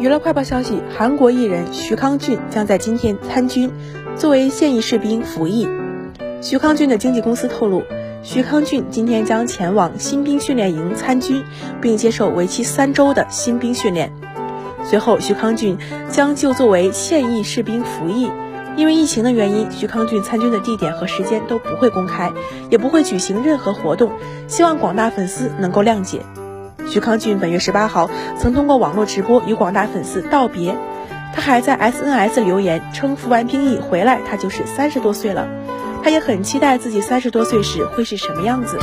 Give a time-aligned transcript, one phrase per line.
[0.00, 3.70] 娱乐快报消息：韩国艺人徐康俊将在今天参军，
[4.16, 5.68] 作为现役士兵服役。
[6.40, 7.82] 徐康俊的经纪公司透露，
[8.22, 11.44] 徐康俊今天将前往新兵训练营参军，
[11.82, 14.10] 并接受为期三周的新兵训练。
[14.84, 15.76] 随后，徐康俊
[16.08, 18.30] 将就作为现役士兵服役。
[18.76, 22.32] 因为疫情的原因，徐康俊参军的地点和时间都不会公开，
[22.70, 24.12] 也不会举行任何活动，
[24.46, 26.22] 希望广大粉丝能够谅解。
[26.90, 30.74] 徐康俊本月十八号曾通过网络直播与广大粉丝道别，
[31.32, 35.46] 他还在 SNS 留言称服完兵役回来，他就是三十多岁了，
[36.02, 38.76] 他也很期待自己三十多岁时会是什么样子。